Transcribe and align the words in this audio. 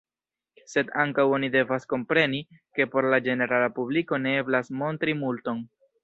Sed 0.69 0.87
ankaŭ 1.01 1.25
oni 1.37 1.49
devas 1.55 1.83
kompreni, 1.91 2.39
ke 2.79 2.87
por 2.93 3.07
la 3.15 3.19
ĝenerala 3.27 3.67
publiko 3.75 4.19
ne 4.23 4.33
eblas 4.45 4.73
montri 4.81 5.15
multon. 5.21 5.61